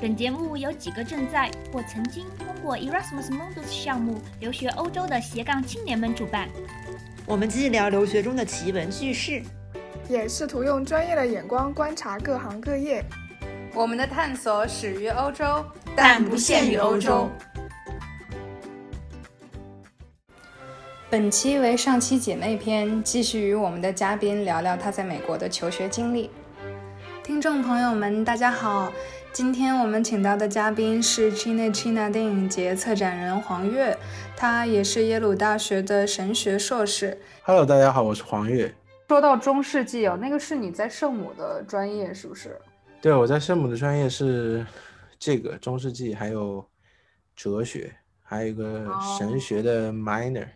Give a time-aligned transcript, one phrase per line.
[0.00, 6.48] 本节目由几个正在或曾经通过 Erasmus Mundus 项目留学欧洲的斜杠青年们主办。
[7.24, 9.40] 我们既聊留学中的奇闻趣事，
[10.08, 13.04] 也试图用专业的眼光观察各行各业。
[13.72, 15.64] 我们的探索始于欧洲，
[15.94, 17.30] 但不限于欧洲。
[21.08, 26.30] 本期为上期姐妹篇，继续与我们的嘉宾聊聊她在美国的求学经历。
[27.22, 28.92] 听众朋友们，大家好。
[29.34, 33.98] 今天我们请到的嘉宾是 China China 电影节策展人黄月，
[34.36, 37.20] 他也是耶鲁大学的神学硕士。
[37.42, 38.72] Hello，大家好，我是黄月。
[39.08, 42.56] 说到中世纪哦，那个是你在圣母的专业是不是？
[43.02, 44.64] 对，我在圣母的专业是
[45.18, 46.64] 这个中世纪，还有
[47.34, 48.88] 哲学，还有一个
[49.18, 50.46] 神学的 minor。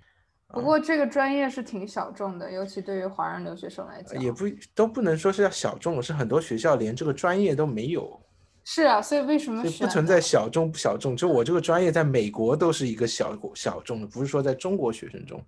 [0.47, 8.21] 不过这个专业是挺小众的，尤其对于华人留学生来讲，也不都不能说是要小众，是很多学校连这个专业都没有。
[8.71, 11.17] 是啊，所以为什么不存在小众不小众？
[11.17, 15.43] 就我这个专业在美国都是一个小小众的，不是说在中国学生中，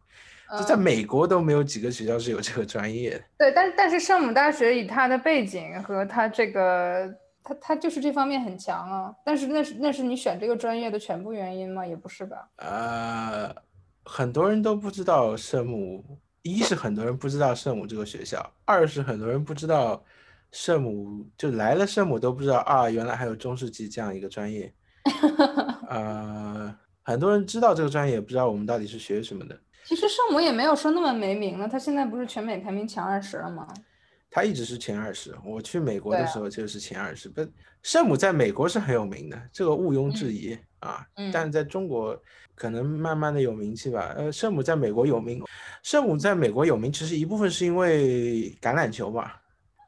[0.58, 3.24] 就在美国都没有几个学校是有这个专业的。
[3.36, 9.14] 对，但但是圣母大学以它的背景和它这个，它它就是这方面很强啊。
[9.22, 11.86] 但是那是那是你选这个专业的全部原因吗？
[11.86, 12.48] 也不是吧。
[12.56, 13.54] 呃，
[14.02, 16.02] 很多人都不知道圣母，
[16.40, 20.02] 一是很多人不知道圣母这个学校，二是很多人不知道。
[20.52, 24.72] 圣母就来了，圣母都不知道啊，原来还有中世纪这样一个专业。
[25.88, 29.58] 呃，很多人知道这个专业，不知道我们到底是学什么的。
[29.84, 33.66] 其实圣母也没有说那么没名了，他现在不是全美排名前二十了吗？
[34.30, 37.28] 他一直是前二十，我去美国的时候就是前二十。
[37.28, 37.44] 不，
[37.82, 41.04] 圣母在美国是很有名的，这个毋庸置疑啊。
[41.32, 42.16] 但是在中国
[42.54, 44.14] 可能慢慢的有名气吧。
[44.16, 45.42] 呃，圣母在美国有名，
[45.82, 49.42] 圣母在美国有名，其实一部分是因为橄榄球吧。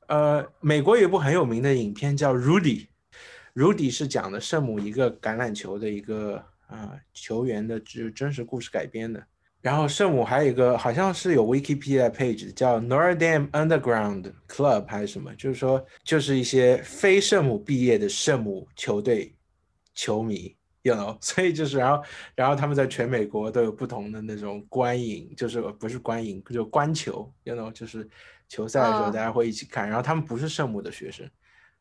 [0.09, 2.87] 呃，美国有一部很有名的影片叫《Rudy》
[3.55, 9.23] ，Rudy 是讲的圣母一个橄榄球的一个啊球员的，就是真实故事改编的。
[9.61, 19.35] 然后圣母还有一个好像是有 Wikipedia page 叫 n o r d a m Underground Club 还是什么，就是说就是一些非圣母毕业的圣母球队
[19.95, 22.05] 球迷，you know， 所以就是然后
[22.35, 28.07] 然后他们在全美国都有不同的那种观影，就是不是观影就观球，you know，就是。
[28.53, 29.89] 球赛的时候，大家会一起看。
[29.89, 31.27] 然后他们不是圣母的学生，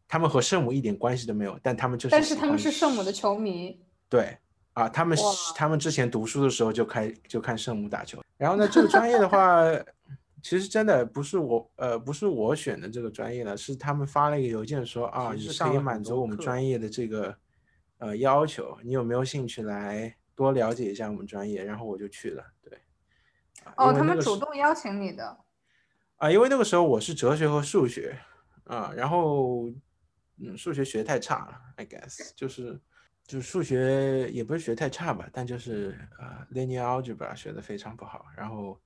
[0.08, 2.12] 他们和圣母一点关系都没有，但他们就是。
[2.12, 3.78] 但是他们是圣母的球迷。
[4.08, 4.38] 对
[4.72, 5.18] 啊，他们
[5.54, 8.24] 他们之前读书的时候就开就看圣母打球。
[8.38, 9.62] 然后呢， 这个专业的话，
[10.42, 17.36] 其实真的不是我呃不是我选的这个专业了，是他们发了一个邮件说啊，你可以满足我们专业的这个
[17.98, 21.62] 呃要求，你有没有兴趣来多了解一下我们专业？
[21.66, 22.44] 然后我就去了。
[22.62, 22.80] 对。
[23.76, 25.38] 哦，他们主动邀请你的。
[26.22, 28.16] 啊，因为那个时候我是哲学和数学，
[28.66, 29.68] 啊，然后，
[30.38, 32.80] 嗯，数学学太差了，I guess，就是
[33.26, 38.80] 就是数学也不是学太差吧，但就是呃，linear algebra 学的非常不好，然后，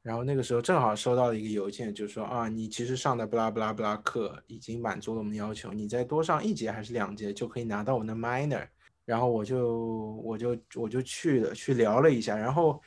[0.00, 8.66] 然后那个时候正好收到了一个邮件，就说啊，你其实上的布拉布拉布拉课已经满足了我们的要求，你再多上一节还是两节就可以拿到我们的 minor，
[9.04, 12.80] 然后我就我就我就去了去聊了一下，然后。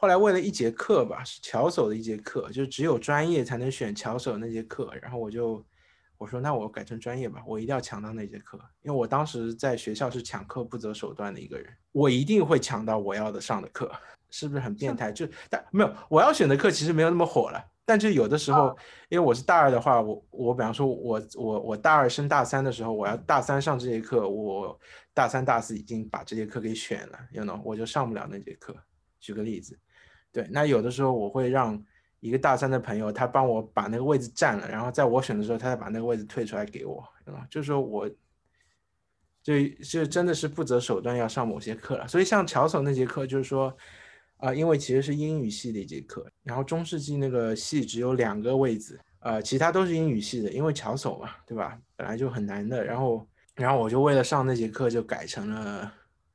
[0.00, 4.94] 后来为了一节课吧，是巧手的一节课，就只有专业才能选巧手那节课。
[5.02, 5.66] 然后我就
[6.16, 13.90] 我说那我改成专业吧，我一定要抢到那节课，因为我当时在学校是抢课不择手段的一个人，我一定会抢到我要的上的课，
[14.30, 15.10] 是不是很变态？
[15.10, 18.76] 就但没有我要选的课其实没有那么火了，但就有的时候，
[19.08, 24.78] 因为我是大二的话，我我比方说我我我大二升大三的时候，我要大三上这节课，我
[25.12, 28.72] 大三大四已经把这节课给选了，you know，我就上不了那节课。
[29.18, 29.76] 举个例子。
[30.32, 31.82] 对，那有的时候我会让
[32.20, 38.08] 一个大三的朋友，他帮我把那个位置占了，然后在我选的时候，他再把那个位置退出来给我，啊，就是说我，
[39.42, 42.06] 就就真的是不择手段要上某些课了。
[42.08, 43.74] 所以像乔叟那节课，就是说，
[44.38, 51.78] 啊，因为其实是英语系的一节课，然后中世纪那个系只有两个位置，呃，其他都是英语系的，因为乔叟嘛，对吧？
[51.96, 55.92] 本来就很难的，然后，然后我就为了上那节课，就改成了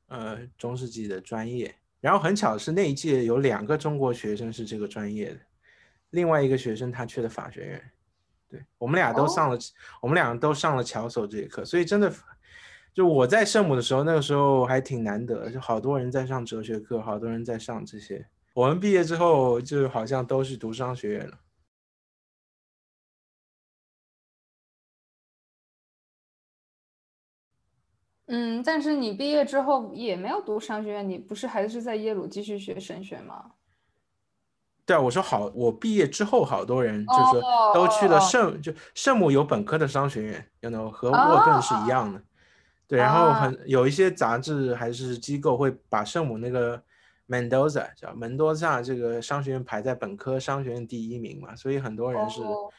[0.08, 1.74] 呃中世纪的专业。
[2.04, 5.40] 然后很巧的是，那一届有两个中国学生是这个专业的，
[6.10, 7.90] 另外一个学生他去了法学院，
[8.46, 9.58] 对我们俩都上了，
[10.02, 12.12] 我们俩都上了巧手这节课，所以真的，
[12.92, 18.26] 就我在圣母的时候，那个时候还挺难得，就好多人在上哲学课，好多人在上这些。
[18.52, 21.38] 我们毕业之后，就好像都是读商学院了。
[28.26, 33.52] 嗯，但是你毕业之后也没有读商学院，你不是还是在耶鲁继续学神学吗？
[34.86, 37.42] 对啊，我说好，我毕业之后好多人就是说
[37.74, 42.22] 都去了圣，就圣母有本科的商学院，，you know，和沃顿是一样的。
[42.86, 46.82] 对，然后啊很有一些杂志还是机构会把圣母那个
[47.28, 52.70] Mendoza 叫门多萨这个商学院排在本科商学院第一名嘛，所以很多人是、哦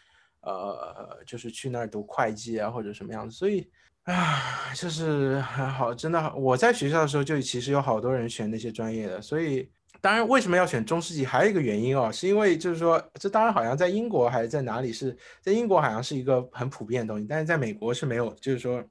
[0.41, 3.67] 呃就是去那儿读会计啊或者什么样子，所以
[4.05, 9.69] 啊就是还好，真的我在学校的时候就其实有好多人选那些专业的，所以。
[10.01, 11.25] 当然，为什么要选中世纪？
[11.25, 18.83] 还有一个原因哦，是因为就是说，这当然好像在英国还是在哪里是在英国好像是一个很普遍的东西，但是在美国是没有，就是说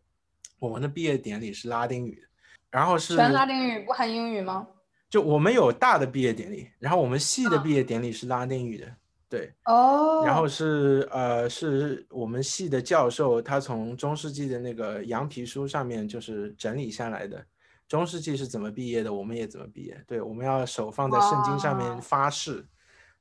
[0.59, 2.27] 我们的毕业典礼是拉丁语的，
[2.69, 4.67] 然后是全拉丁语不含英语吗？
[5.09, 8.93] 就我们有大的毕业典礼，然后我们系的啊毕业典礼是拉丁语的，
[9.29, 17.45] 对，哦，然后是呃是我们系的教授他从中世纪的那个羊皮书上面就是整理下来的。
[17.87, 20.03] 中世纪是怎么毕业的，我们也怎么毕业。
[20.07, 22.67] 对，我们要手放在圣经上面发誓，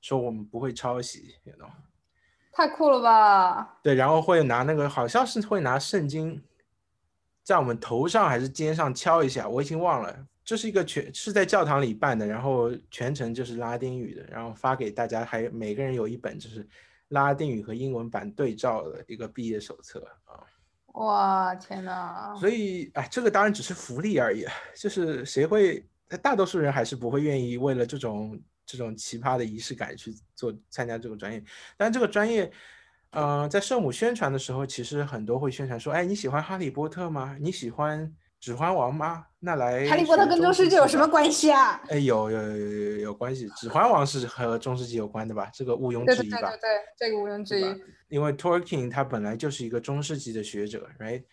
[0.01, 1.69] 说我们不会抄袭，you know。
[2.51, 3.79] 太酷了吧！
[3.81, 6.41] 对，然后会拿那个好像是会拿圣经
[7.43, 10.27] 在我们头上还是肩上敲一下，我已经忘了。
[10.45, 16.67] 这是一个全是在教堂里办的，然后全程就是拉丁语的，然后发给大家，还每个人有一本就是
[17.09, 20.43] 拉丁语和英文版对照的一个毕业手册啊。
[20.93, 22.35] 哇，天哪！
[22.39, 24.45] 所以，哎，这个当然只是福利而已，
[24.75, 25.83] 就是谁会，
[26.21, 31.43] 大多数人还是不会愿意为了这种这种奇葩的仪式感去做参加这个专业。
[31.75, 32.51] 但这个专业，
[33.09, 37.35] 呃，在圣母宣传的时候，其实很多会宣传说，哎，你喜欢哈利波特吗？
[37.41, 38.13] 你喜欢
[38.43, 39.25] 指环王吗？
[39.39, 41.81] 那来哈利波特跟中世纪有什么关系啊？
[41.87, 45.49] 哎，有有有有有有关系，指环王是和中世纪有关的吧？
[45.53, 46.39] 这个毋庸置疑吧？
[46.41, 47.63] 对对对对，这个毋庸置疑。
[48.09, 51.23] 因为 Tolkien 他本来就是一个中世纪的学者，right？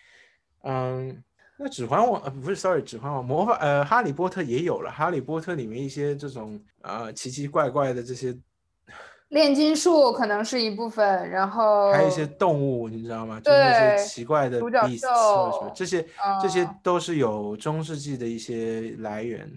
[0.63, 1.21] 嗯，
[1.59, 8.33] 那指环王呃不是，sorry，指环王魔法呃哈利波特也有了，哈利波特里面一些这种呃奇奇怪怪的这些，
[9.31, 13.41] 炼金术可能是一部分，然后还有一些动物，你知道吗？
[13.41, 16.07] 就是那些对奇怪的独角 beasts 什么兽，这些
[16.43, 19.49] 这些嗯都是有中世纪的一些来源。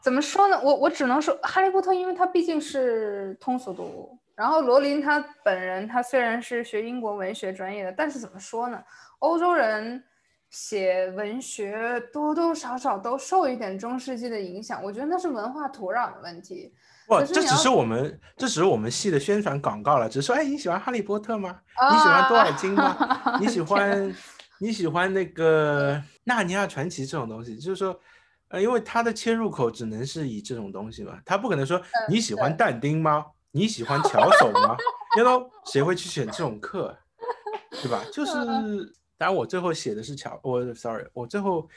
[0.00, 0.60] 怎么说呢？
[0.62, 4.18] 我我只能说，哈利波特，因为它毕竟是通俗读物。
[4.34, 8.82] 然后罗琳他本人，他虽然是学英国文学专业的，但是怎么说呢？
[9.18, 10.02] 欧洲人
[10.48, 16.72] 写文学多多少少都受一点中世纪的影响，我觉得那是文化土壤的问题。
[17.06, 21.60] 不，可是你要这只是我们这只是我们系的宣传广告了，只是说，哎，你喜欢哈利波特吗？
[21.90, 23.38] 你喜欢多啊尔金吗？
[23.40, 24.14] 你喜欢
[24.58, 27.56] 你喜欢那个纳尼亚传奇这种东西？
[27.56, 27.98] 就是说，
[28.48, 33.26] 呃，因为它的切入口只能是以这种东西嘛，他不可能说你喜欢但丁吗？
[33.50, 34.76] 你喜欢巧手吗
[35.18, 36.96] ？you know 谁会去选这种课，
[37.82, 38.02] 对吧？
[38.10, 38.32] 就是，
[39.18, 41.68] 当然我最后写的是巧，我 sorry，我最后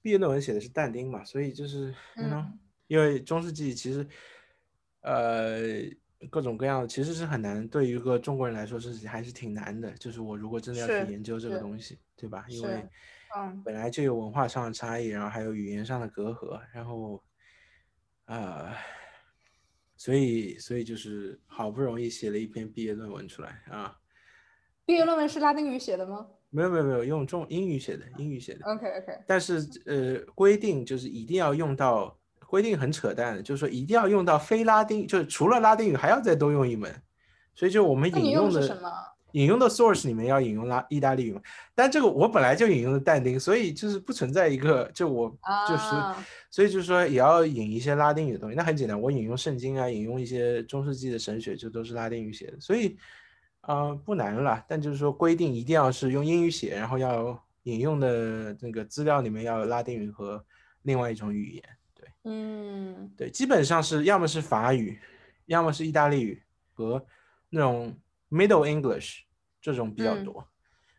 [0.00, 4.06] 毕业论文写的是但丁嘛，所以就是，you know，嗯因为中世纪其实，
[5.04, 5.60] 呃，
[6.30, 9.92] 各种各样的其实是很难，对于一个中国人来说是还是挺难的。
[9.92, 12.46] 就是我如果真的要去研究这个东西，对吧？
[12.48, 12.88] 因为
[13.36, 17.22] 嗯本来就有文化上的差异，然后还有语言上的隔阂，然后，
[18.26, 18.72] 呃，
[19.96, 23.98] 所以所以就是好不容易写了一篇毕业论文出来啊，
[24.86, 28.64] 毕业论文是拉丁语写的吗没有没有没有用中英语写的，英语写的。
[28.64, 32.16] ？OK OK，但是呃，规定就是一定要用到，
[32.54, 37.02] 规定很扯淡的，就是说一定要用到非拉丁，就是除了拉丁语还要再多用一门，
[37.52, 38.60] 所以就我们引用的？
[39.32, 41.42] 引用的 source 里面要引用拉意大利语嘛，
[41.74, 45.28] 但这个我本来就引用的但丁，所以就是不存在一个就我
[45.68, 52.96] 就是，啊所以就是说也要引一些拉丁语的东西，那很简单，我引用圣经啊，引用一些中世纪的神学，就都是拉丁语写的，所以
[53.62, 60.40] 啊、呃不难了，但就是说规定一定要是用英语写，然后要引用的那个资料里面要有拉丁语和
[60.82, 61.83] 另外一种语言，对
[62.24, 64.98] 嗯对，基本上是要么是法语，
[65.46, 67.04] 要么是意大利语和
[67.50, 67.94] 那种
[68.30, 69.20] Middle English
[69.60, 70.46] 这种比较嗯多。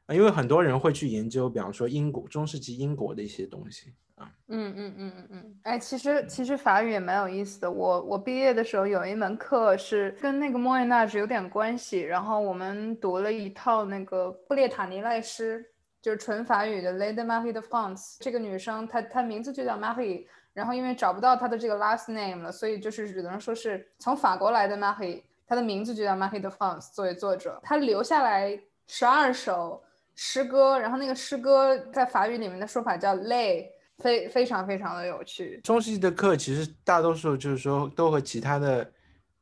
[0.05, 7.71] 啊，因为很多人会去研究，比方说英国中世纪英国的一些东西啊，嗯嗯嗯嗯嗯，哎，其实其实法语也蛮有意思的。
[7.71, 15.65] 我我毕业的时候有一门课是跟那个莫耶纳什有点关系，然后我们读了一套那个布列塔尼赖诗，
[16.03, 17.97] 就是纯法语的《Lady Marie de France》。
[18.19, 28.57] 这个女生她她名字就叫 Marie，然后因为找不到他的这个 last name 了，所以就是只能说是从法国来的 Marie，她的名字就叫 Marie de France 作为作者，他留下来
[28.87, 29.83] 十二首
[30.15, 35.59] 诗歌，然后那个诗歌在法语里面的说法叫 lay，非非常非常的有趣。
[35.61, 38.89] 中世纪的课其实大多数就是说都和其他的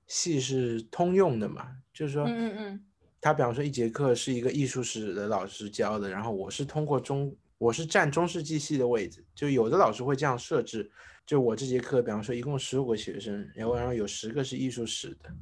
[0.08, 2.86] 系是通用的嘛，就是说，嗯嗯嗯，
[3.22, 10.92] 他比方说一节课是一个艺术史的老师教的，然后我是通过中，我是占中世纪系的位置，就有的老师会这样设置，
[11.26, 15.34] 就我这节课，比方说一共十五个学生，然后然后有十个是艺术史的，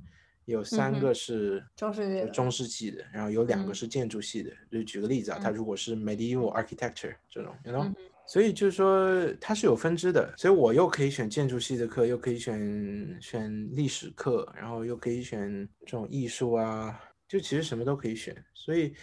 [0.45, 4.51] 有三个是中世纪的中世纪的，然后有两个嗯是建筑系的。
[4.71, 7.95] 就举个例子啊，它嗯如果是 medieval architecture 这种，you know，、嗯
[8.27, 16.97] 所以就是说它是有分支的，所以我又可以选建筑系的课，又可以选选历史课，然后又可以选这种艺术啊，
[17.27, 18.33] 就其实什么都可以选。
[18.53, 18.93] 所以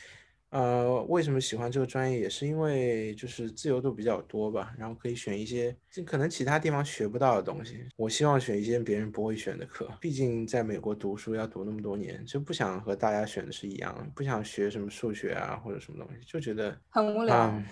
[0.50, 7.86] 呃，为什么喜欢这个专业，也是因为就是自由度比较多吧，然后可以选一些就可能其他地方学不到的东西。
[7.96, 17.36] 我希望选一些别人不会选的课，毕竟在美国读书要读那么多年，就不想和大家选的是一样的，不想学什么数学啊或者什么东西，就觉得很无聊。
[17.50, 17.62] 嗯，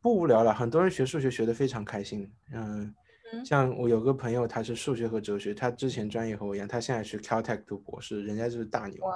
[0.00, 2.30] 不无聊了，很多人学数学学得非常开心。
[2.52, 2.94] 嗯，
[3.32, 9.04] 嗯像我有个朋友，他是数学和哲学，他之前专业和我一样，他现在去 Caltech 读博士，人家就是大牛。
[9.04, 9.12] 哇，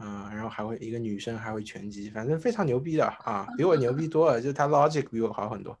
[0.00, 5.78] 啊、然后还会一个女生还会拳击，反正非常牛逼的啊，比我牛逼多了，就他 logic 比我好很多。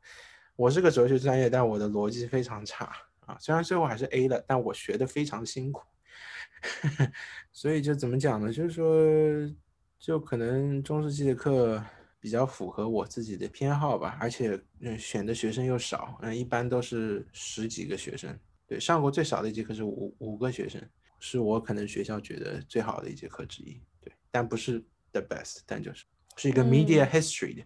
[0.56, 5.82] 我是个哲学专业，但我的逻辑非常差啊，虽然最后还是 A 了，但我学的非常辛苦。
[7.50, 8.52] 所以就怎么讲呢？
[8.52, 9.56] 就是说，
[9.98, 11.82] 就可能中世纪的课
[12.20, 18.38] 比较符合我自己的偏好吧，而且嗯选的学生又少，嗯一般都是十几个学生。
[18.66, 20.78] 对，上过最少的一节课是五五个学生，
[21.18, 23.80] 是我可能学校觉得最好的一节课之一。
[24.30, 24.82] 对，但不是
[25.12, 26.04] the best，但就是
[26.36, 27.62] 是一个 media history 的，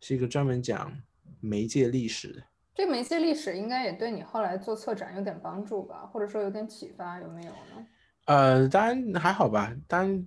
[0.00, 0.92] 是一个专门讲
[1.40, 2.42] 媒介历史的。
[2.74, 7.86] 这媒介历史应该也对你后来做策展有点帮助吧，或者说有点启发，有没有呢？
[8.26, 10.26] 呃，当然还好吧，当然，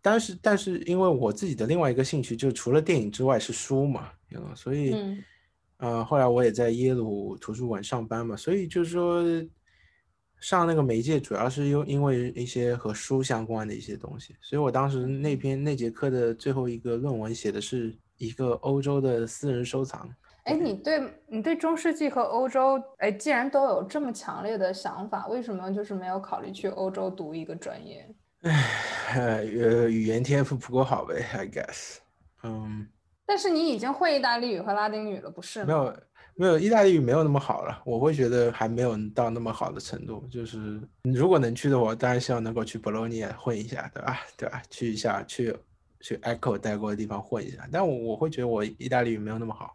[0.00, 5.24] 但是但是因为我自己的另外一个兴趣，就除了电影之外是书嘛，嗯，所以，嗯
[5.78, 9.22] 呃，后来我也在耶鲁图书馆上班嘛，所以就是说，
[10.46, 20.08] 上那个媒介主要是因因为一些和书相关的一些东西，所以我当时那篇那节课的最后一个论文写的是一个欧洲的私人收藏，
[20.44, 28.08] 哎，你对你对中世纪和欧洲，哎，既然都有这么强烈的想法，为什么就是没有考虑去欧洲读一个专业？
[29.16, 29.58] 呃，语
[29.94, 31.96] 语言天赋不够好呗，I guess，
[32.44, 32.86] 嗯。
[33.26, 35.66] 但是你已经会意大利语和拉丁语了，不是吗？
[35.66, 35.96] 没有
[36.38, 40.26] 没有，意大利语没有那么好了，我会觉得还没有到那么好的程度。
[40.30, 44.20] 就是如果能去的话，当然希望能够去博洛尼亚混一下，对吧？
[44.36, 44.62] 对吧？
[44.68, 45.56] 去一下，去
[46.00, 47.66] 去 Echo 待过的地方混一下。
[47.72, 49.74] 但我我会觉得我意大利语没有那么好，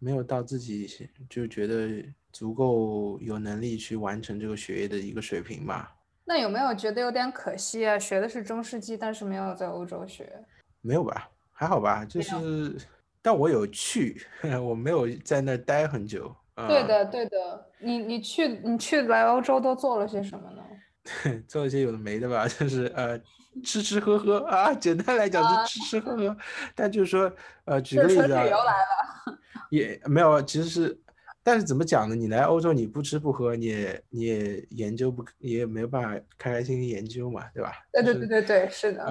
[0.00, 5.94] 没有到自己就觉得足够有能力去完成这个学业的一个水平吧。
[6.24, 7.96] 那有没有觉得有点可惜啊？
[7.96, 10.32] 学的是中世纪，但是没有在欧洲学。
[10.80, 11.28] 没有吧？
[11.52, 12.04] 还好吧？
[12.04, 12.76] 就是，
[13.22, 14.20] 但我有去，
[14.62, 16.34] 我没有在那儿待很久。
[16.54, 17.66] 啊对的，对的。
[17.78, 20.62] 你你去你去来欧洲都做了些什么呢？
[21.48, 23.18] 做一些有的没的吧， 就是呃
[23.64, 26.36] 吃吃喝喝啊，简单来讲是吃吃喝喝，
[26.74, 27.32] 但就是说
[27.64, 29.38] 呃举个例子啊纯旅游来了。
[29.70, 31.00] 也没有，其实是，
[31.42, 32.14] 但是怎么讲呢？
[32.14, 37.72] 你来欧洲你不吃不喝，你也你也研究不，你也没有办法开开心心研究嘛，对吧？
[37.92, 39.04] 对对对对对，是的。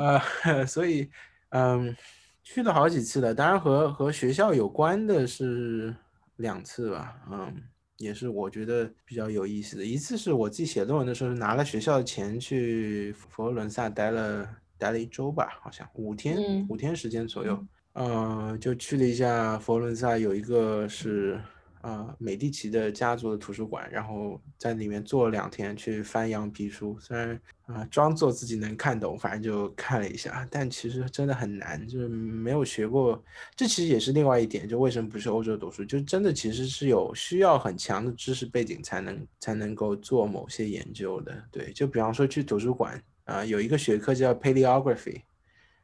[0.44, 1.10] 呃，所以
[1.50, 1.96] 嗯，
[2.44, 5.96] 去了好几次了，当然和和学校有关的是
[6.38, 7.54] 两次吧，嗯，
[7.98, 9.86] 也是我觉得比较有意思的。
[9.86, 21.40] 一次是我自己写论文的时候，拿了学校的钱去佛罗伦萨待了待了一周吧，好像五天、嗯五天时间左右，呃，就去了一下佛罗伦萨，有一个是。
[21.82, 26.96] 呃，美第奇的家族的图书馆，然后在里面坐了两天，去翻羊皮书。
[27.00, 27.34] 虽然
[27.66, 33.24] 啊、呃装作自己能看懂，反正就看了一下，但其实真的很难，就是没有学过。
[33.56, 41.44] 这其实也是另外一点，就为什么不是欧洲读书，就真的其实是有需要很强的知识背景才能才能够做某些研究的。
[41.52, 45.22] 对，就比方说去图书馆啊、有一个学科叫 paleography，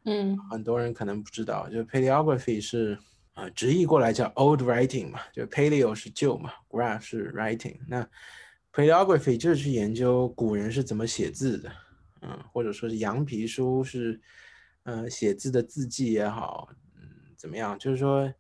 [0.06, 2.98] 嗯很多人可能不知道，就 paleography 是
[3.38, 8.10] 啊、直译过来叫 old writing 嘛，就 paleo 是旧嘛，graph 是 writing，那
[8.74, 11.72] paleography 就是去研究古人是怎么写字的，
[12.22, 14.20] 嗯，或者说是羊皮书是，
[14.86, 17.78] 呃，写字的字迹也好，嗯，怎么样？
[17.78, 18.34] 就是说，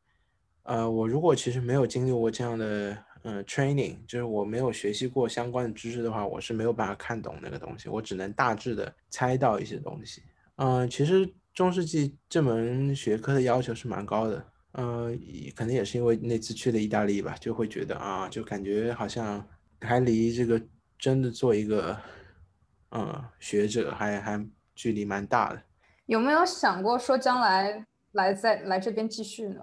[0.63, 10.23] 呃，我如果其实没有经历过这样的呃 training，就是我没有学习过相关的知识的话，我是没有办法看懂那个东西，我只能大致的猜到一些东西。
[10.55, 14.43] 嗯、其实中世纪这门学科的要求是蛮高的，
[14.77, 15.11] 呃，
[15.55, 19.43] 可能也是因为那次去了意大利吧，就会觉得啊，就感觉好像
[19.81, 20.61] 还离这个
[20.99, 21.97] 真的做一个，
[22.89, 25.59] 呃，学者还还距离蛮大的。
[26.05, 29.61] 有没有想过说将来来在来这边继续呢？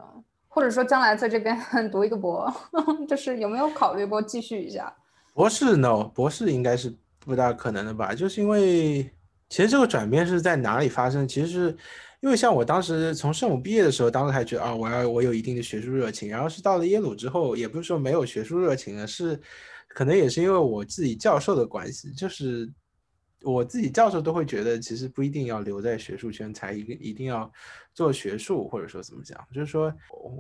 [0.49, 1.57] 或者说将来在这边
[1.93, 2.53] 读一个博，
[3.09, 4.93] 就是有没有考虑过继续一下？
[5.33, 8.13] 博士 no，博士应该是不大可能的吧？
[8.13, 9.03] 就是因为
[9.49, 11.27] 其实这个转变是在哪里发生？
[11.27, 11.77] 其实是
[12.25, 19.39] 因为像我当时从圣母毕业的时候，当时还觉得啊，我要我有一定的学术热情，然后是到了耶鲁之后，也不是说没有学术热情了，是
[19.89, 22.67] 可能也是因为我自己教授的关系，就是
[23.43, 27.53] 我自己教授都会觉得，其实不一定要留在学术圈才一个一定要
[27.93, 29.95] 做学术，或者说怎么讲，就是说，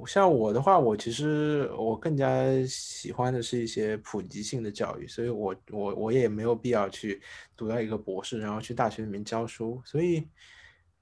[0.06, 7.20] 像我的话，我其实我更加喜欢的是一些普及性的教育，所以我我我也没有必要去
[7.54, 10.26] 读到一个博士，然后去大学里面教书，所以，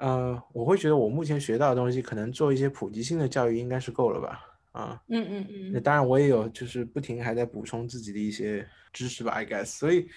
[0.02, 4.40] 呃，我会觉得我目前学到的东西，可能做一些普及性的教育应该是够了吧。
[4.72, 9.66] 啊，嗯嗯嗯，那当然我也有，就是不停还在补充自己的一些知识吧，I guess。
[9.66, 10.08] 所以，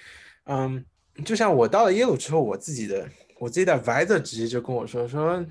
[0.46, 0.84] 嗯，
[1.24, 5.46] 就像我到了耶鲁之后，我自己的我自己的 advisor 直接就跟我说说，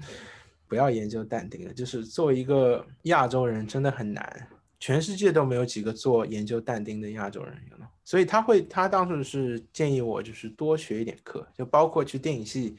[0.66, 4.48] 不要研究但丁了，就是作为一个亚洲人真的很难，
[4.80, 12.76] 全世界都没有几个做研究但丁的亚洲人，有所以他会他当时是建议我就是多学一点课，就包括去电影系。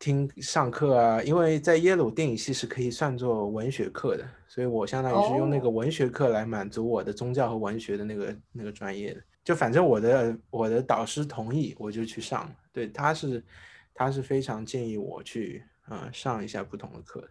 [0.00, 9.20] 听上课啊，因为在耶鲁电影系是可以算作文学课的，所以我相当于是用那个文学课来满足我的宗教和文学的那个那个专业的。
[9.44, 12.56] 就反正我的我的导师同意，我就去上了。
[12.72, 13.44] 对，他是
[13.92, 17.28] 他是非常建议我去啊上一下不同的课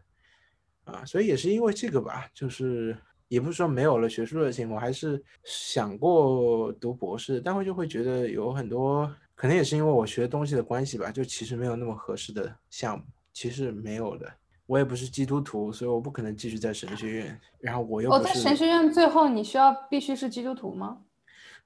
[0.83, 2.95] 啊，所以也是因为这个吧，就是
[3.29, 9.11] 也不是说没有了学术热情，我还是想过读博士，但会就会觉得有很多。
[9.39, 14.29] 可能也是因为我学东西的关系吧，就其实没有那么合适的项目，其实没有的。
[14.65, 17.39] 我也不是基督徒，所以我不可能继续在神学院。
[17.57, 21.03] 然后我又哦，在神学院最后你需要必须是基督徒吗？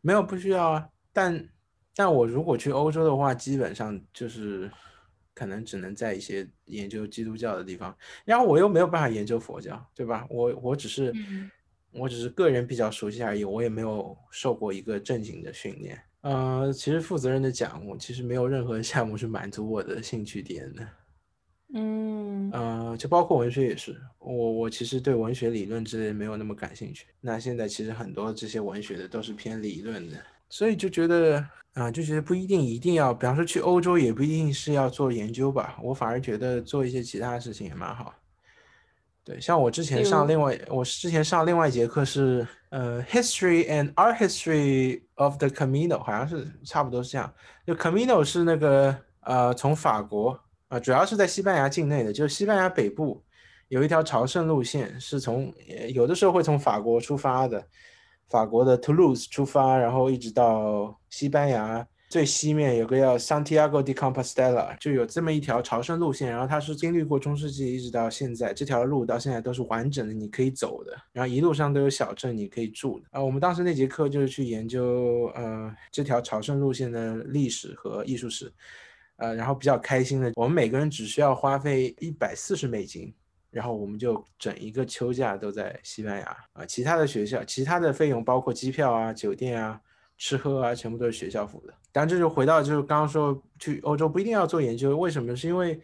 [0.02, 0.88] 没有，不需要啊。
[1.12, 1.50] 但
[1.96, 4.72] 但我如果去欧洲的话，基本上就是
[5.34, 7.98] 可能只能在一些研究基督教的地方。
[8.24, 10.28] 然后我又没有办法研究佛教，对吧？
[10.30, 11.12] 我我只是
[11.92, 16.00] 我只是个人比较熟悉而已，我也没有受过一个正经的训练。
[16.24, 20.88] 呃，其实负责任的讲，我其实没有任何项目是满足我的兴趣点的。
[21.76, 27.08] 嗯，呃，就包括文学也是，我我其实对文学理论之类没有那么感兴趣。
[27.20, 30.16] 那现在其实很多这些文学的都是偏理论的，
[30.50, 35.78] 所以就觉得啊，就觉得不一定一定要，比方说去欧洲也不一定是要做研究吧。
[35.84, 38.14] 我反而觉得做一些其他事情也蛮好。
[39.26, 47.34] 对，像我之前上另外，我之前上另外一节课是，呃，History and Art History of the Camino，好像是差不多是这样。
[47.66, 53.24] 就 Camino 是那个，呃，从法国，啊，主要是在西班牙境内的，就是西班牙北部
[53.70, 55.54] 有一条朝圣路线，是从
[55.94, 57.66] 有的时候会从法国出发的，
[58.30, 61.88] 法国的 Toulouse 出发，然后一直到西班牙。
[62.14, 73.08] 最西面有个叫 Santiago de Compostela，就有这么一条朝圣路线，然后它是经历过中世纪一直到现在，这条路到现在都是完整的，你可以走的，然后一路上都有小镇你可以住的。
[73.10, 78.54] 啊，我们当时那节课就是去研究呃这条朝圣路线的历史和艺术史，
[79.16, 83.12] 呃，然后比较开心的，我们每个人只需要花费一百四十美金，
[83.50, 89.82] 然后我们就整一个秋假都在西班牙啊，其他的学校其他的费用包括机票啊、酒店啊。
[90.24, 91.74] 吃喝啊，全部都是学校付的。
[91.92, 95.36] 但这就回到就是刚刚说去欧洲不一定要做研究，为什么？
[95.36, 95.78] 是因为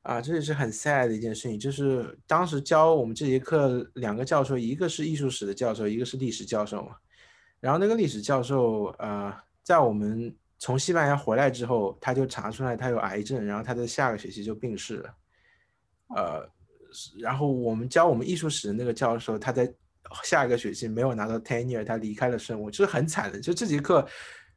[0.00, 1.60] 啊，这也是很 sad 的一件事情。
[1.60, 6.96] 就是当时教我们这节课两个教授，一个是艺术史的教授，一个是历史教授嘛。
[7.60, 9.30] 然后那个历史教授呃，
[9.62, 15.14] 在我们从西班牙回来之后，他就查出来他有癌症，然后他在下个学期就病逝了。
[16.16, 16.48] 呃，
[17.20, 19.70] 然后我们教我们艺术史的那个教授，他在。
[20.22, 23.40] 下一个学期没有拿到 tenure，他离开了圣母，就是很惨的。
[23.40, 24.06] 就这节课，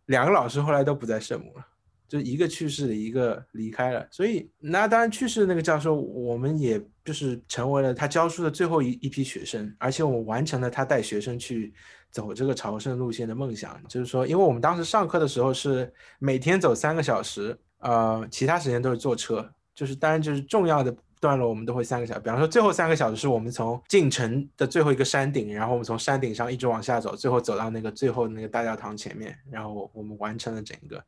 [0.06, 1.66] 两个老师后来都不在圣母了，
[2.08, 4.08] 就一个去世的，一个离开了。
[4.12, 11.74] 所以那当然去世的那个教授，我们也就是成为了他教书的最后一一批学生，而且我们完成了他带学生去
[12.12, 13.82] 走这个朝圣路线的梦想。
[13.88, 20.96] 就是说，因为我们当时上课的时候是每天走三个小时，呃，其他时间都是坐车，就是当然就是重要的。
[21.26, 31.04] 段落我们都会三个小时，比方说最后三个小时是我们从进城的最后一个山顶，然后我们从山顶上一直往下走，最后走到那个最后那个大教堂前面，然后我们完成了整个。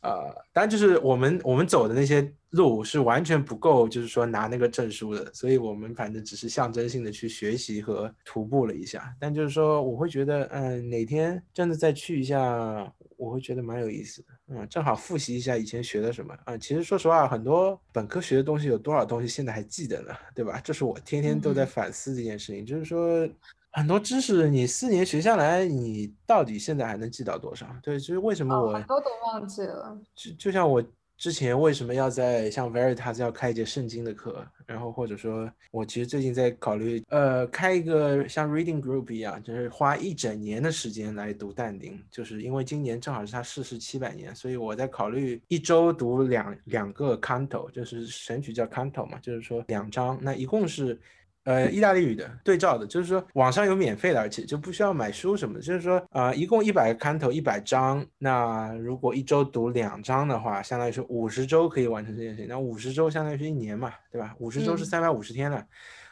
[0.00, 9.14] 呃，当然就是我们我们走的那些路是完全不够，就是说拿那个证书的，所以我们反正只是象征性的去学习和徒步了一下。
[9.18, 14.28] 但就是说，我会觉得，嗯，哪天真的再去一下，我会觉得蛮有意思的。
[14.48, 16.56] 嗯，正好复习一下以前学的什么啊。
[16.58, 20.14] 其实说实话，很多本科学的东西有多少东西现在还记得呢？
[20.34, 20.60] 对吧？
[20.62, 23.28] 这是我天天都在反思这件事情，就是说。
[23.76, 27.66] 很多知识你四年学下来，你到底现在还能记到多少？
[27.82, 30.00] 对，就是为什么我很多都忘记了。
[30.14, 30.80] 就就像我
[31.24, 51.00] 之前为什么要在像 Veritas 要开一节圣经的课，然后或者说我其实最近在考虑，呃，开一个像 Reading Group 一样，就是花一整年的时间来读但丁，就是因为今年正好是他逝世七百年，所以我在考虑一周读两两个 Canto，就是神曲叫 Canto 嘛，就是说两章，那一共是。
[51.44, 55.60] 呃，意大利语的对照的，就是说网上有免费的，而且就不需要买书什么的。
[55.60, 58.04] 就是说，呃，一共一百个看头，一百章。
[58.18, 62.48] 那如果一周读两章的话，相当于是五十周可以完成这件事情。
[62.48, 64.34] 那五十周相当于是一年嘛，对吧？
[64.38, 65.66] 五十周是三百五十天了，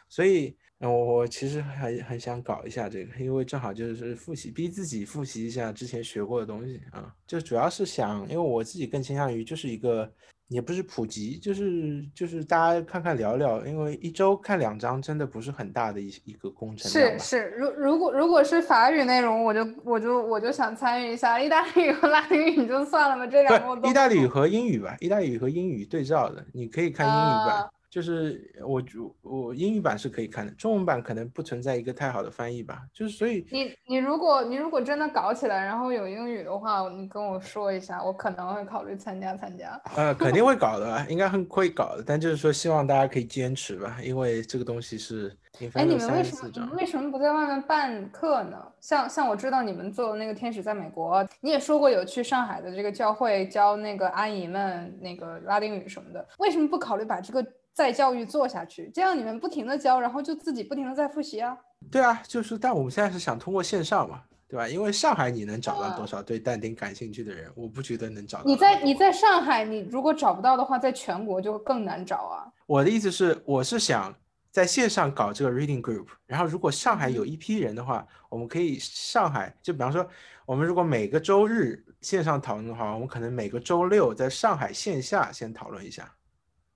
[0.07, 0.55] 所以。
[0.79, 7.09] 我我其实很很想搞一下这个，因为正好就是复习，逼自己复习一下之前学过的东西啊。
[7.25, 10.11] 就主要是想，因为我自己更倾向于就是一个，
[10.53, 16.91] 也不是普及，就是就是大家看看聊聊，因为一周看两章真的不是很大的一一个工程。
[16.91, 21.41] 是是，如如果如果是法语内容，我就我就我就想参与一下。
[21.41, 23.89] 意大利语和拉丁语就算了吧，这两个。
[23.89, 27.67] 意大利语和英语吧，意大利语和英语对照的，你可以看英语版。
[27.93, 32.81] 就是我就我英语版是可以看的，中文版可能不存在一个太好的翻译吧。
[32.91, 39.79] 就是所以你你如果你如果真的搞起来，然后有英语的话，你跟我说一下，我可能会考虑参加参加。
[39.95, 42.03] 呃，肯定会搞的，应该很会搞的。
[42.03, 45.31] 但就是说，希望大家可以坚持吧，因为这个东西是。
[45.75, 48.57] 哎，你们为什么你们为什么不在外面办课呢？
[48.79, 57.45] 像像我知道你们做的那个天使在美国，你也说过有去上海的这个教会教那个阿姨们那个拉丁语什么的，为什么不考虑把这个？
[57.73, 61.57] 再教育做下去，这样你们不停的教，然后就自己不停的在复习啊。
[61.91, 64.67] 对啊，就是，但我们现在是想通过线上嘛，对吧？
[64.69, 67.51] 因为上海你能找到多少对但丁感兴趣的人？
[67.55, 68.43] 我不觉得能找到。
[68.45, 72.45] 你在你在上海，你如果找不到的话，在全国就更难找啊。
[72.67, 74.13] 我的意思是，我是想
[74.51, 80.07] 在线上搞这个 reading group，然后如果上海有一批人的话，我们可以上海就比方说，
[80.45, 86.09] 我们如果每个周日线上讨论的话，我们可能每个周六在上海线下先讨论一下。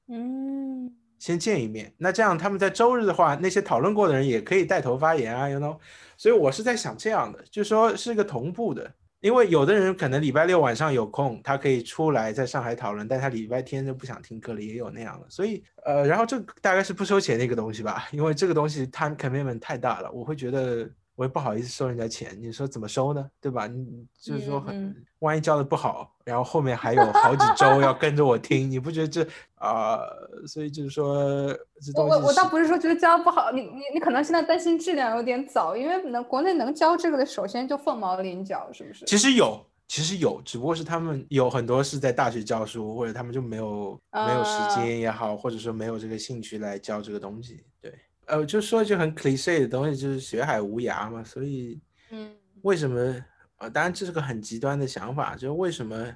[0.09, 1.93] 嗯，先见一面。
[1.97, 5.77] 那这样他们在周日的话，那些讨论过的人也可以带头发言啊，you know。
[6.15, 15.25] 所以我是在想这样的，就说是一个同步的，因为有的人可能礼拜六晚上有空，他可以出来在上海讨论，但他礼拜天就不想听课了，也有那样的。
[15.29, 20.89] 所以呃，然后这大概是不收钱的一个东西吧，因为这个东西 time commitment 太大了，我会觉得。
[21.17, 23.27] 我也不好意思收人家钱，你说怎么收呢？
[23.41, 23.65] 对吧？
[23.65, 29.99] 你就是说很，万一教的不好，然后后面还有好几周要跟着我听，你不觉得这啊？
[30.45, 31.51] 所以就是说，
[31.81, 39.03] 这东西我我倒不是说觉得教不好，你你你可能现在担心质量有点早，因为能国内能教这个的，首先就凤毛麟角，是不是？
[39.05, 47.91] 其实有，其实有，只不过是他们有很多是在大学教书，或者他们就没有没有时间也好，或者说没有这个兴趣来教这个东西，对。
[48.27, 51.23] 呃，就说一句很 cliche 的东西，就是学海无涯嘛。
[51.23, 53.25] 所以，嗯，为什么？
[53.57, 56.15] 呃，当然这是个很极端的想法，就是为什么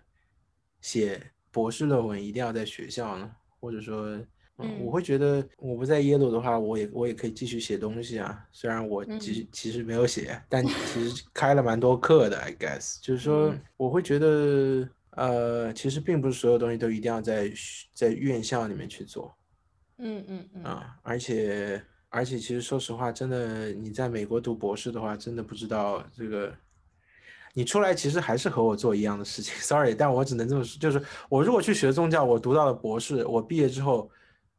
[0.79, 1.19] 写
[1.51, 3.31] 博士论文一定要在学校呢？
[3.59, 4.05] 或者说，
[4.59, 8.45] 嗯，我会觉得我不在耶鲁的话，我也我也可以继续写东西啊。
[8.51, 12.37] 虽然我其实其实没有写，但其实 开了蛮多课的。
[12.37, 17.51] I guess 就是说，我会觉得，呃，其实并不是所有东西都一定要在
[17.95, 19.35] 在院校里面去做。
[19.97, 20.63] 嗯嗯嗯。
[20.63, 21.81] 啊，而且。
[22.13, 26.53] 而且，其实说实话，真的，你在美国读博士的话，真的不知道这个，
[27.53, 29.55] 你出来其实还是和我做一样的事情。
[29.63, 34.11] Sorry，但我只能这么说，就是我如果去学宗教，我读到了博士，我毕业之后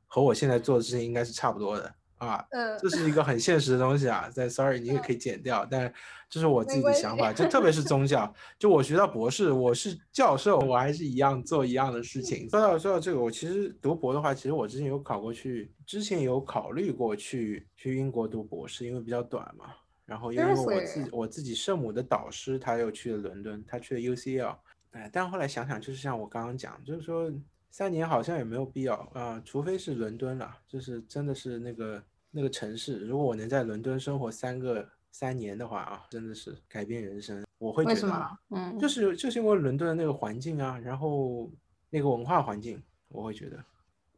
[0.06, 1.94] 和我现在做的事情应该是差不多的。
[2.26, 4.30] 啊，嗯，这是一个很现实的东西啊。
[4.32, 5.92] 在 Sorry，你也可以剪掉，但
[6.30, 7.32] 这是我自己的想法。
[7.32, 12.48] 就特别是 宗教，就我学到博士，我是教授，我还是一样做一样的事情。
[12.48, 19.66] 说到说到这个，我其实读博的话，其实我之前有考过去，之前有考虑过去去英国读博士，因为比较短嘛。
[20.06, 24.56] 然后因为我自我自己圣母的导师他又去了伦敦，他去了 UCL。
[24.92, 27.32] 哎，但后来想想，就是像我刚刚讲，就是说
[27.70, 32.02] 三年好像也没有必要啊，除非是伦敦了，就是真的是那个。
[32.34, 37.44] 那个城市，如果我能在伦敦生活三个三年的话啊，真的是改变人生。
[37.58, 41.48] 我会觉得，嗯，就是就是因为伦敦的那个环境啊，然后
[41.90, 43.62] 那个文化环境，我会觉得。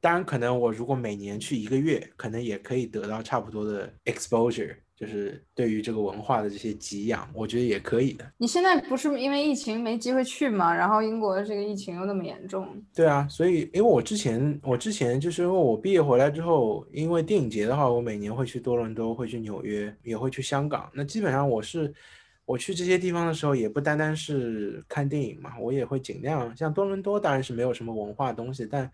[0.00, 4.77] 当然，可能我如果每年去一个月，可能也可以得到差不多的 exposure。
[4.96, 8.24] 就是对于这个文化的这些给养，我觉得也可以的。
[8.38, 10.72] 你现在不是因为疫情没机会去吗？
[10.72, 12.66] 然后英国的这个疫情又那么严重。
[12.94, 20.88] 对啊，所以因为我之前我之前就是因为我毕业回来之后，因为电影节的话，我每年会去多伦多，会去纽约，也会去香港。
[20.94, 21.92] 那基本上我是
[22.44, 28.90] 我去这些地方的时候，也不单单是看电影嘛，我也会尽量像多伦多，当然是没有什么文化东西，但。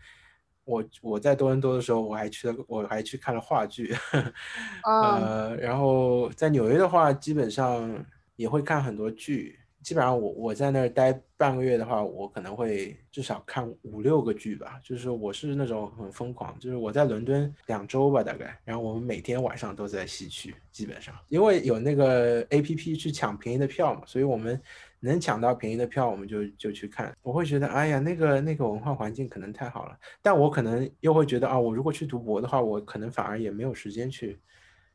[0.70, 3.92] 我我在多伦多的时候，我还去了，我还去看了话剧，
[4.86, 8.04] 呃，然后在纽约的话，基本上
[8.36, 9.56] 也会看很多剧。
[9.82, 14.78] 基本上我我在那儿待半个月的话，我可能会至少看五六个剧吧。
[14.84, 24.60] 就是我是那种很疯狂，就是我在伦敦两周吧，大概，然后我们每天晚上都在西区，基本上因为有那个 A P P 去抢便宜的票嘛，所以我们
[25.00, 27.12] 能抢到便宜的票，我们就就去看。
[27.22, 34.38] 我会觉得，哎呀，那个那个文化环境可能太好了，但我可能又会觉得啊，我如果去读博的话，我可能反而也没有时间去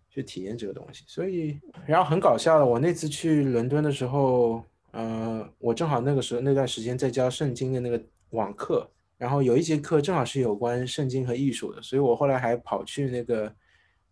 [0.09, 1.03] 去体验这个东西。
[1.07, 13.53] 所以，然后很搞笑的，我那次去伦敦的时候，呃，我正好那个时候那段时间在教圣经的那个网课，然后有一节课正好是有关圣经和艺术的，所以我后来还跑去那个。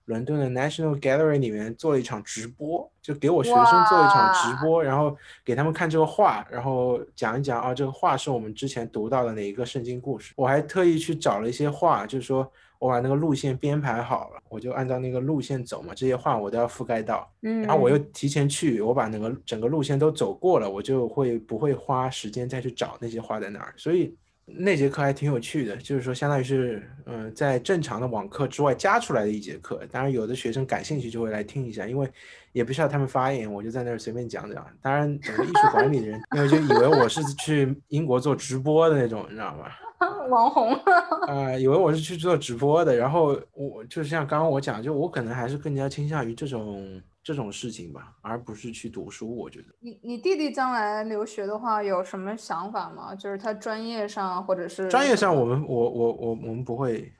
[0.05, 10.33] 伦敦的 National Gallery 里面做了一场直播，就给我学生做一场直播，然后给他们看这个画，然后讲一讲啊，这个画是我们之前读到的哪一个圣经故事。
[10.35, 17.31] 我还特意去找了一些画，就是说我把那个路线编排好了，我就按照那个路线走嘛，这些画我都要覆盖到。
[17.43, 24.15] 嗯，然后我又提前去，我把那个整个路线都走过了，我就会不会花时间再去找那些画在哪儿，所以。
[24.45, 29.79] 那节课还挺有趣的，就是说，相当于是，嗯，在正常的网课之外加出来的一节课。
[29.89, 32.08] 当然，有的学生感兴趣就会来听一下，因为
[32.51, 34.65] 也不需要他们发言，我就在那儿随便讲讲。
[34.82, 39.65] 当然，整个艺术管理的人， 因为就以为我是去英国做直播的那种，你知道吗？
[40.29, 40.73] 网红
[41.27, 42.93] 啊，以为我是去做直播的。
[42.95, 47.01] 然后我就是像刚刚我讲，就我可能还是更加倾向于这种。
[47.23, 49.33] 这种事情吧，而不是去读书。
[49.33, 53.15] 我觉得你你弟弟将来留学的话，有什么想法吗？
[53.15, 57.12] 就是他专业上或者是专业上，我们我我我我们不会。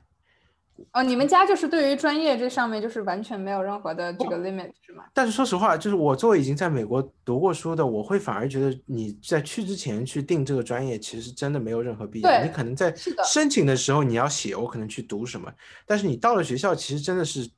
[0.90, 5.04] 哦，你们家就是对于专业这上面就是完全没有任何的这个 limit 是吗？
[5.14, 12.42] 但是说实话，就是我作为已经在美国读过书的，我会反而觉得你在去之前去定这个专业，其实真的没有任何必要。
[12.42, 12.92] 你可能在
[13.24, 15.50] 申请的时候你要写我可能去读什么，
[15.86, 17.48] 但是你到了学校，其实真的是。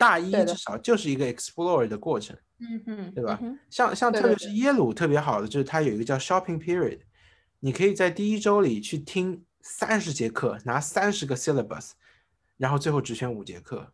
[0.00, 3.38] 大一至少就是一个 explore 的过程，嗯哼，对吧？
[3.68, 7.00] 像像特别是耶鲁特别好的就是它有一个叫 shopping period，
[7.58, 11.90] 你可以在第一周里去听三十节课，拿三十个 syllabus，
[12.56, 13.92] 然后最后只选五节课，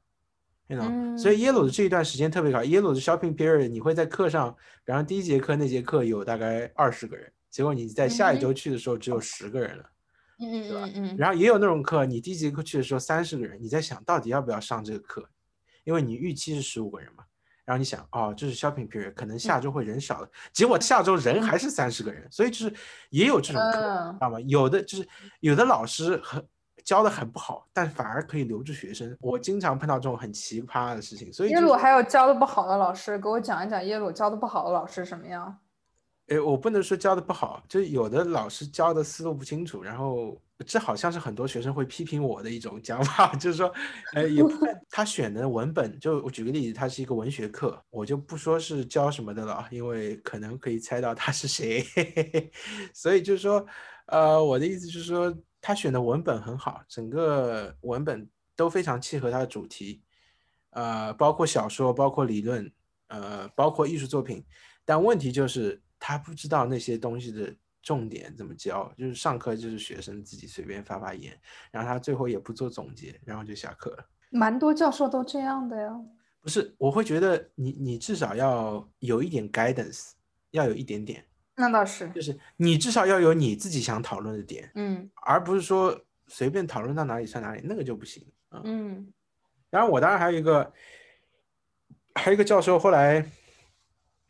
[0.69, 0.89] 你知道
[1.19, 2.63] 所以耶鲁的这一段时间特别好。
[2.63, 9.85] 耶鲁的 shopping period，你会在课上，比方第一节课那节课有大概二十个人，结果你在下一周去的时候只有十个人了，
[10.39, 11.17] 嗯嗯嗯。
[11.19, 15.29] 然后也有那种课，你第一节课去的时候三十个人，你在想到底要不要上这个课？
[15.87, 17.23] 因为你预期是十五个人嘛，
[17.65, 22.75] 然后你想哦，这是 shopping period，可能下周会人少了，结果下周人还是三十个人，所以就是
[23.11, 24.41] 也有这种课，知道吗？
[24.41, 26.45] 有的就是有的老师很
[26.85, 29.17] 教的很不好，但反而可以留住学生。
[29.21, 35.57] 我经常碰到这种很奇葩的事情，所以耶鲁还有教的不好的老师，给我讲一讲耶鲁教的不好的老师什么样？
[36.27, 40.37] 哎，我不能说教的不好，就有的老师教的思路不清楚，然后。
[40.65, 43.71] 这好像是很多学生会批评我的一种讲法， 就是说，
[44.15, 44.43] 呃，也
[44.89, 51.85] 他选的文本，就我举个例子，他是一个文学课，我就不说是教什么的了，因为可能可以猜到他是谁，
[52.95, 53.67] 所以就是说，
[54.07, 60.01] 呃，我的意思就是说，他选的文本很好，整个文本都非常契合他的主题，
[60.71, 62.73] 呃，包括小说，包括理论，
[63.09, 64.43] 呃，包括艺术作品，
[64.87, 67.55] 但问题就是他不知道那些东西的。
[67.87, 68.93] 重点怎么教？
[68.99, 71.39] 就是上课就是学生自己随便发发言，
[71.71, 74.05] 然后他最后也不做总结，然后就下课了。
[74.31, 75.93] 蛮多教授都这样的呀。
[76.41, 80.15] 不是，我会觉得你你至少要有一点 guidance，
[80.51, 81.25] 要有一点点。
[81.55, 82.11] 那倒是。
[82.11, 85.97] 就是你至少要有你自己想讨论的点，嗯，而不是说
[86.27, 88.63] 随便讨论到哪里算哪里，那个就不行啊。
[88.65, 89.13] 嗯。
[89.71, 90.73] 然后我当然还有一个，
[92.17, 93.25] 还有一个教授后来。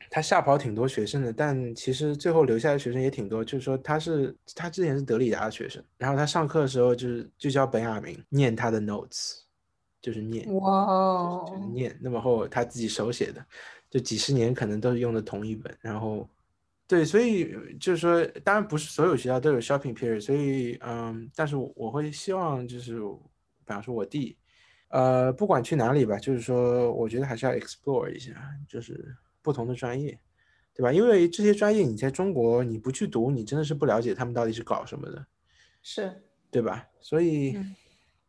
[0.09, 3.45] 他吓跑挺多学生的，但其实最后留下的学生也挺多。
[3.45, 9.41] 就是说，他是他之前是德里达的学生，然后他上课的时候就是就教本雅明念他的 notes，
[10.01, 11.99] 就是念哇，就是念。
[12.01, 13.45] 那么后他自己手写的，
[13.91, 15.77] 就几十年可能都是用的同一本。
[15.81, 16.29] 然后，
[16.87, 24.37] 对，所以就是说，当然不是所有学校都有 shopping period，所以嗯，但是我会希望就是，比方说我弟，
[24.89, 28.33] 呃，不管去哪里吧，就是说，我觉得还是要 explore 一下，
[28.69, 29.17] 就是。
[29.47, 30.19] 不同的专业，
[30.75, 30.93] 对吧？
[30.93, 35.25] 因为这些专业你在中国你不去读，你真的是不了解他们到底是搞什么的，
[35.85, 36.85] 是对吧？
[37.01, 37.57] 所以，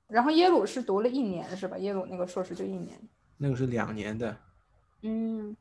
[0.07, 1.75] 然后耶鲁是读了一年是吧？
[1.79, 2.95] 耶鲁那个硕士就一年，
[3.35, 4.37] 那个是两年的。
[5.01, 5.55] 嗯，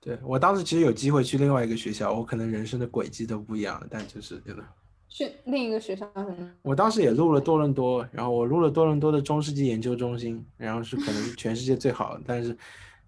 [0.00, 4.64] 对我当时其实有机会去另外一个学校，我可能人生的轨迹都不一样了，但就是真的。
[5.10, 6.50] 去另一个学校什么？
[6.62, 12.56] 我当时也录了多伦多，然后我录了多伦多的中世纪研究中心，然后是可能是全世界最好的，但是。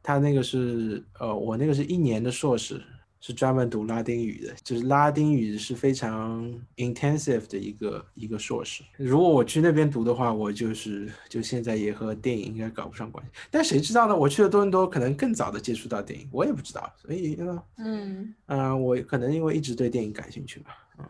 [0.06, 2.78] 他那个是，呃，我那个是一年的硕士，
[3.20, 6.44] 是专门读拉丁语的，就是拉丁语是非常
[6.76, 8.84] intensive 的一个一个硕士。
[8.98, 13.32] 如果我去那边读的话，我就是就现在也和电影应该搞不上关系。
[13.50, 14.14] 但谁知道呢？
[14.14, 16.92] 我去了多伦多，可能更早的接触到电影，我也不知道。
[16.98, 17.38] 所以，
[17.78, 21.06] 嗯，嗯，我可能因为一直对电影感兴趣吧，嗯，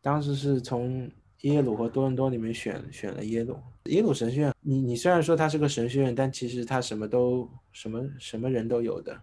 [0.00, 1.08] 当时是从。
[1.42, 4.52] 耶鲁和多伦多里面选选了耶鲁，耶鲁神学院。
[4.60, 9.20] 你你虽然说它是个神学院，但其实它什么都什么什么人都有的，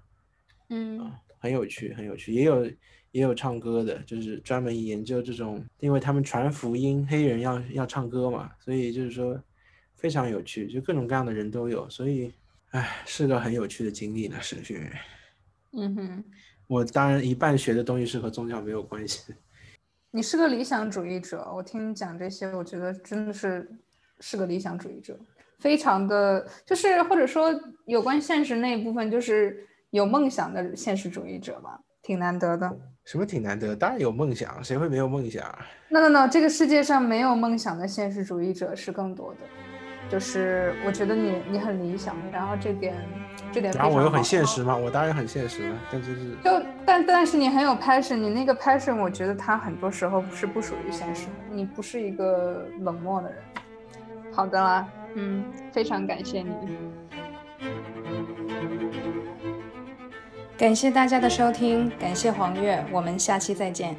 [0.70, 2.34] 嗯，很有趣，很有趣。
[2.34, 2.66] 也有
[3.12, 9.42] 也有唱歌的，就是专门研究这种，因为他们传福音，黑人要要唱歌嘛，所以就是说
[9.96, 12.34] 非常有趣，就各种各样的人都有，所以
[12.72, 14.92] 哎，是个很有趣的经历呢，神学院。
[15.72, 16.24] 嗯哼，
[16.68, 19.34] 我当然一半学的东西是和宗教没有关系。
[20.12, 23.70] 你是个理想主义者，我听你讲这些，我觉得真的是
[24.20, 25.16] 是个理想主义者，
[25.60, 27.54] 非常的就是或者说
[27.86, 32.76] 有关现实那一部分，就是有梦想的现实主义者吧，挺难得的。
[33.06, 33.76] 什么挺难得？
[33.76, 35.44] 当然有梦想，谁会没有梦想
[35.90, 39.40] ？no no no，这个世界上没有梦想的现实主义者是更多的，
[40.10, 42.96] 就是我觉得你你很理想，然后这点
[43.52, 53.38] 这点然后我又很现实嘛，我当然很现实了，但就是就但但是你很有 passion，你那个 passion，我觉得它很多时候是不属于现实的，你不是一个冷漠的人。
[54.32, 56.50] 好的啦，嗯，非常感谢你。
[60.58, 63.96] 感谢大家的收听，感谢黄月，我们下期再见。